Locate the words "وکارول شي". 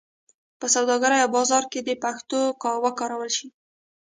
2.85-3.47